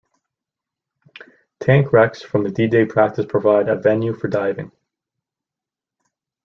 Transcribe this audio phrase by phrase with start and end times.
[1.59, 4.71] Tank wrecks from the D-Day practice provide a venue for diving.